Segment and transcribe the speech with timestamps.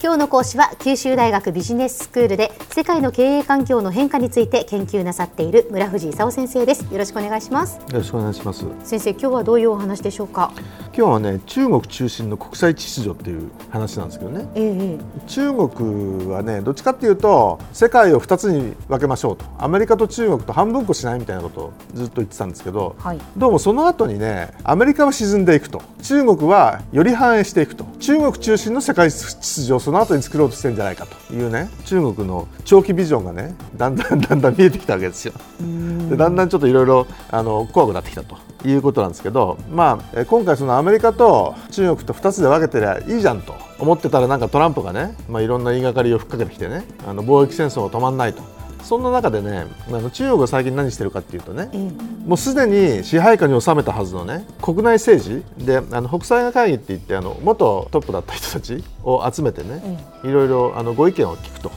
[0.00, 6.82] 今日の講師は九州大学ビジネススクールで世界の経営環境の変化について研究なさっている村藤勲先生です。
[6.92, 7.78] よろしくお願いします。
[7.78, 8.64] よろしくお願いします。
[8.84, 10.52] 先生今日はどういうお話でしょうか？
[10.94, 14.46] 今日はね、中国中心の国際秩序っていう話なんですけどね。
[14.54, 23.18] ええ中国はね、どっちかっていうと世界を2つに分けましょうと、アメリカと中国と半分こしないみたいなことをずっと言ってたんですけど、はい。
[23.38, 35.32] どうもその後にね、アメリカは沈んでいくと、中国はより繁栄していくと、中国中心の世界秩序をその後に作ろうとしてるんじゃないかというね、中国の長期ビジョンがね、だんだんだんだん見えてきたわけですよ。
[36.10, 48.42] でだんだんちょっといろいろあの怖くなってきたということなんですけど、まあ、え今回そのアメリカと中国と2つで分けてりゃいいじゃんと思ってたらなんかトランプがね、まあ、いろんな言いがかりをふっかけてきてねあの貿易戦争が止まらないと。
[48.82, 51.78] そんな中でね、あの中国が最近何してるかっていうとね、え
[52.26, 61.70] もうすでに支配下に収めたはずのね国内政治であの国際会議って言ってあの元トップだった人たちを集めてね、いろいろあのご意見を聞くと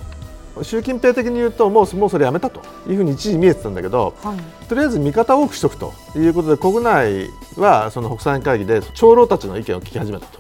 [0.64, 4.66] 習近平的に言うともうもうそれやめたというふうに一時見えてたんだけど、はい。
[4.67, 10.39] とりあえず味方を多くしとくということで国内はその国際会議で長老たちの意見を聞き始めたと。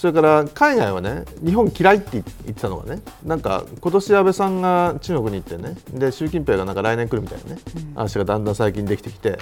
[0.00, 7.60] それから海外はね日本嫌いって言ってたのがねなんか今年安倍さんが中国に行ってねで習近平がなんか来年来るみたいなね、
[7.94, 9.38] 話がだんだん最近できてきて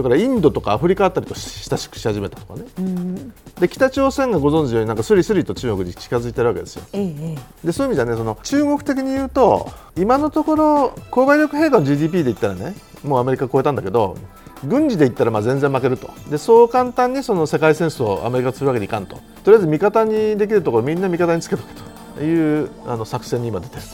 [0.00, 2.64] それからインドとかアフリカあたりと親しくし始めたとかね、
[3.60, 6.84] で北朝鮮がご存知のようになんかスリスリと中国に近づいてるわけですよ。
[6.94, 14.16] ええでそういう意味じゃねその中国的に言うと今のところ購買力陛下の GDP で言ったらねもうアメリカ超えたんだけど
[14.64, 16.08] 軍事で言ったらまあ全然負けると。
[16.30, 19.16] でそう簡単にその世界戦争をアメリカがするわけにいかんと。
[19.44, 21.90] とりあえず味方にできるところみんな味方につけとけと。
[22.20, 23.88] いうあの作戦に今出てると、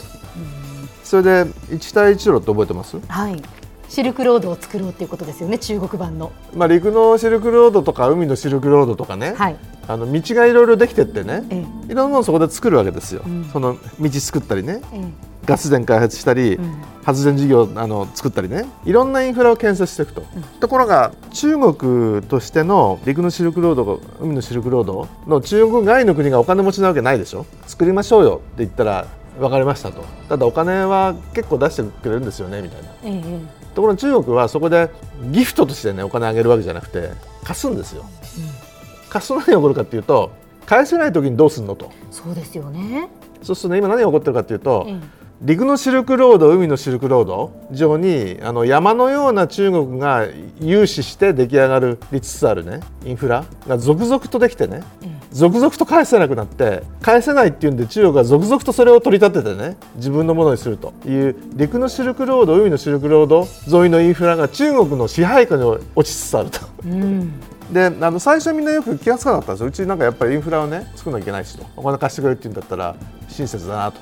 [1.03, 2.97] それで一帯一路って覚えてます？
[3.07, 3.41] はい
[3.89, 6.31] シルクロードを作ろうっていうことですよね中国版の。
[6.55, 9.55] まあ、陸のシルクロードとか海のシルクロードとかね、はい。
[9.87, 13.45] あの道がいろいろできてってね、えいろんなものをそこで作るわけですよ、ん。
[13.45, 14.81] その道作ったりね。
[14.93, 15.03] ええ。
[15.45, 16.83] ガス田開発したり、ん。
[17.03, 18.65] 発電事業あの作ったりね。
[18.83, 20.23] いろんなインフラを建設していくと、
[20.59, 27.45] ところが中国としての陸のシルクロード海のシルクロードの中国外の国がお金持ちなわけないでしょ。
[27.65, 29.07] 作りましょうよって言ったら
[29.39, 30.03] 分かりましたと。
[30.27, 32.89] ただお金は結構出してくれるんですよねみたいな。
[33.05, 34.89] ええところが中国はそこで
[35.31, 37.11] ギフトとしてねお金あげるわけじゃなくて
[37.43, 38.05] 貸すんですよ、
[39.07, 40.31] 貸すと何が起こるかっていうと
[40.65, 41.91] 返せない時にどうするのと。
[42.09, 43.07] そうですよね。
[43.43, 44.99] そうするとね今何が起こってるかっていうと、ええ。
[45.43, 50.25] 陸のシルクロード海のシルクロード上にあの山のような中国が
[50.59, 54.81] 融資して出来上がるりつつあるねインフラが続々とできてね、
[55.31, 60.93] 続々と返せなくなって返せないっていうんで中国が続々とそれを取り立ててね自分のものにすると。
[61.05, 66.59] いう陸のシルクロード海のシルクロード沿いのインフラが中国の支配下に落ちつつあると。
[66.83, 67.33] うん。
[67.71, 69.67] であの最初みんなよく気がつかなかったんですよ。
[69.67, 72.95] うちなんかやっぱりインフラをね作らなきゃいけないしとお金貸してくれるって言うんだったら
[73.27, 73.99] 親切だなと、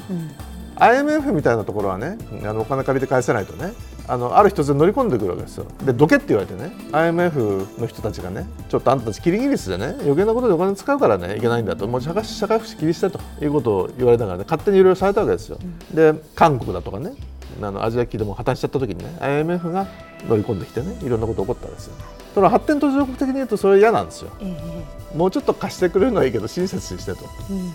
[0.75, 3.74] IMF みたいなところはねあのお金借りて返せないとね
[4.07, 5.66] あのある一つで乗り込んでくるわけですよ。
[5.83, 9.95] でどけって言われてね IMF の人たちがねちょっとあんたたちキリギリスでね。
[10.01, 11.88] 余計なことでお金使うからねいけないんだと。
[11.88, 13.25] もう社会社会福祉切り捨てと。
[13.43, 15.57] いうことを言われながらね勝手にいろいろされたわけですよ、
[15.93, 17.13] で韓国だとかね
[17.61, 19.88] あのアジア系でも破綻しちゃった時にね IMF が
[20.27, 21.93] 乗り込んできてねいろんなこと起こったんですよ。
[22.33, 24.31] ただ発展途上国的に言うとそれ嫌なんですよ。
[24.41, 27.25] ええもうちょっと貸してくれるのはいいけど親切にしてと。
[27.49, 27.72] うん。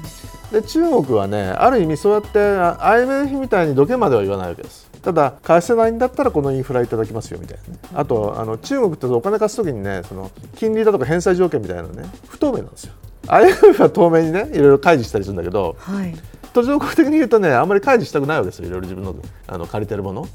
[0.52, 7.81] で中国はねある意味そうやってあ IMF みたいにどけまでは言わないわけですただ返せないんだったらこのインフラいただきますよみたいなね。
[7.94, 12.93] あとあの中国ってお金貸す時にねその金利だとか返済条件みたいなのね不透明なんですよ。
[13.27, 16.15] IMF は透明にねいろいろ開示したりするんだけどはい。
[16.53, 18.66] 途上国的に言うとねあんまり開示したくないわけですよ。
[18.66, 19.15] いろいろ自分の
[19.47, 20.22] あの借りてるもの。
[20.22, 20.31] はい。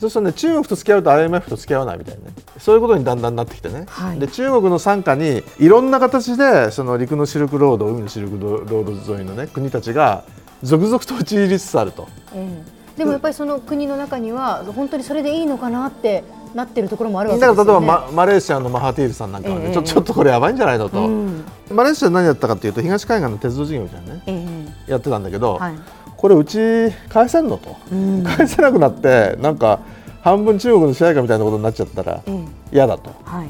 [0.00, 2.32] そうするとね中国と付き合うと IMF と付き合わないみたいなね。
[2.58, 4.18] そういうことにだんだんなってきてね、はい。
[4.18, 10.24] で中国の傘下にいろんな形でその陸のシルクロード海のシルクロード沿いのね国たちが
[10.62, 12.08] 続々と陥りつつあると。
[12.34, 16.24] ええでもやっぱりその国の中には本当にそれでいいのかなって
[16.54, 17.86] なってるところもあるわけだからですよね。
[17.86, 19.74] 例えばママレーシアのマハティールさんなんかはね、ええ。
[19.74, 21.44] ちょちょっとこれやばいんじゃないのと、うん。
[21.70, 24.22] マレーシアは何やったかっていうと東海岸の鉄道事業みたいなね。
[24.26, 24.46] え
[24.86, 24.92] え。
[24.92, 25.74] やってたんだけど、はい。
[26.16, 28.22] これうち返せんのと、うん。
[28.22, 29.80] 返せなくなってなんか
[30.22, 32.44] 半分中国の支配下みたいなことになっちゃったらええ。
[32.72, 33.10] 嫌だと。
[33.24, 33.48] はい。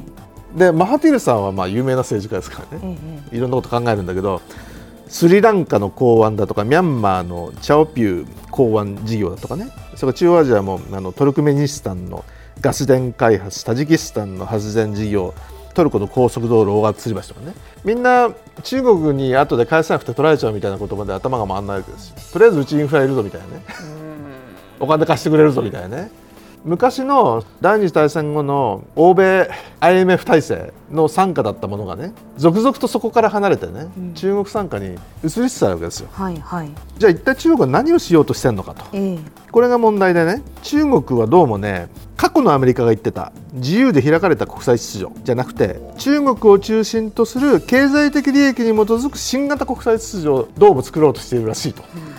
[0.58, 3.36] でマハティールさんはまあ有名な政治家ですからね、ええ。
[3.36, 4.40] いろんなこと考えるんだけど
[5.08, 9.68] スリランカの港湾だとかミャンマーのチャオピュー港湾事業だとかね。
[9.96, 12.24] それから中央アジアもあのトルクメニスタンの
[12.60, 15.34] ガス田開発タジキスタンの発電事業
[15.74, 17.52] トルコの高速道路大型吊り橋とかね。
[17.84, 18.30] みんな
[18.62, 23.62] 中国に後で返さなくて取られちゃうみたいなことまで頭が回らないわけですよとりあえずうちインフラいるぞみたいなね。
[24.80, 26.10] お金貸してくれるぞみたいなね
[26.64, 29.50] 昔の第二次大戦後の欧米
[29.80, 36.08] IMF 体制の傘下だったものがね続々とそこから離れてね、うん、中国傘下に移りつつあるわけですよ。
[36.12, 39.20] はいはい、じゃあ一体中国は何をしようとしてるのかと、えー、
[39.50, 51.82] これが問題でね中国はどうもね過去のアメリカが言ってた自由で開かれた国際秩序じゃなくて中国を中心とする経済的利益に基づく新型国際秩序をどうも作ろうとしているらしいと。
[51.94, 52.13] うん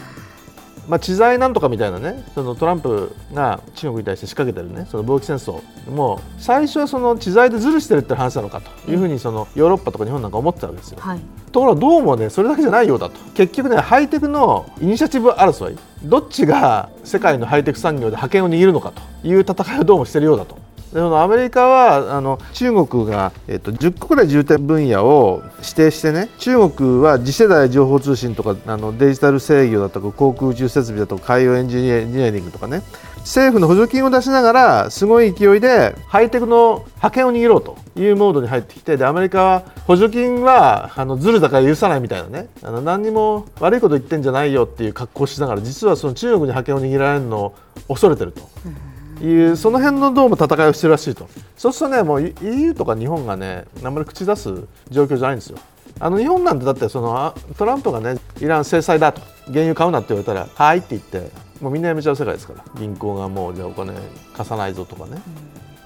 [0.88, 11.20] まあ、知財なんとかみたいなねそのトランプが中国に対して仕掛けてるねその貿易戦争も最初はその知財でずるしてるって話なのかというふうにそのヨーロッパとか日本なんか思ってたわけですよ、はい、
[11.52, 13.20] ところがどうもねそれだけじゃないようだと。
[13.34, 15.78] 結局ねハイテクのイニシアチブ争い。
[16.04, 20.58] どっちが世界のハイテク産業で覇権を握るのかという戦いをどうもしてるようだと
[20.98, 32.82] アメリカはあの中国が、えっと、10個くらい重点分野を指定してね中国は次世代情報通信とかあのデジタル制御だとか航空宇宙設備だとか海洋エンジニアリングとかね
[33.26, 47.56] 政府の補助金を出しながらすごい勢いでハイテクの覇権を握ろうというモードに入ってきてでアメリカは補助金はあのずるだから許さないみたいなねあの何にも悪いこと言ってんじゃないよっていう格好をしながら実はその中国に覇権を握られるのを
[47.90, 48.48] 恐れてると。
[48.66, 51.28] うんいうその辺のどうも戦いをしてるらしいと。
[51.58, 55.58] そうするとねもう EU とか日本がねあんまり口出す状況じゃないんですよ。
[56.00, 59.22] あの日本なんてだってそのトランプがねイラン制裁だと。
[59.48, 61.32] 原油買うなって言われたらはいって言って
[61.62, 62.64] もうみんなやめちゃう世界ですから。
[62.78, 63.94] 銀行がもうじゃあお金
[64.36, 65.22] 貸さないぞとかね、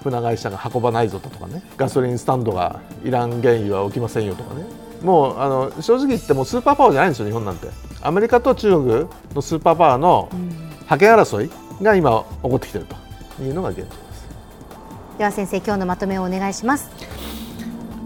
[0.02, 1.62] 船会社が運ばないぞとかね。
[1.76, 4.64] ガソリンスタンドがイラン原油は置きませんよとかね。
[5.02, 7.68] もうあの正直言ってもスーパーパワーじゃないんですよ日本なんて。
[8.02, 10.28] アメリカと中国のスーパーパワーの
[10.86, 11.50] 覇権争い
[11.82, 12.96] が今起こってきてると
[13.42, 14.28] いうのが現状です。
[15.18, 16.90] では先生今日のまとめをお願いします。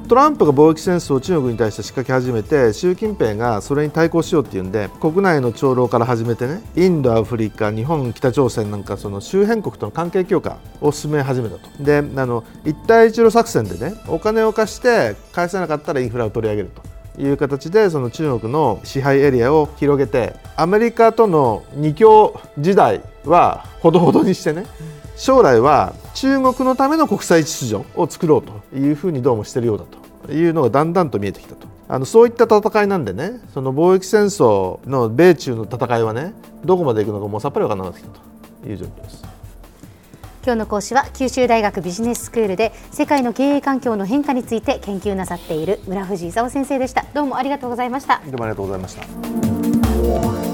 [0.09, 11.83] トランプが貿易戦争を中国に対して仕掛け始めて習近平がそれに対抗しようっていうんで国内の長老から始めてねインドアフリカ日本北朝鮮なんかその周辺国との関係強化を進め始めたと。
[11.83, 16.71] であの一帯一路作戦でねお金を貸して返せなかったらインフラを取り上げる
[17.17, 24.67] という形でその中国の支配エリアを広げてアメリカとの二強時代はほどほどにしてね
[25.17, 29.85] 将来は中国のための国際秩序を作ろうというふうにどうもしているようだ
[30.27, 31.67] というのがだんだんと見えてきたと。
[31.87, 36.33] あのそういった戦いなんでねその貿易戦争の米中の戦いはね
[36.65, 38.21] どこまでいくのかもうさっぱり分からなくなってきた
[38.63, 39.23] という状況です。
[40.45, 47.05] 今日の講師は九州大学ビジネススクールで世界の経営環境の変化について研究なさっている村藤勲先生でした。
[47.15, 48.21] どうもありがとうございました。
[48.27, 48.95] どうもありがとうございまし
[50.49, 50.54] た